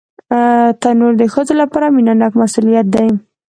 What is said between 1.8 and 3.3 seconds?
مینهناک مسؤلیت دی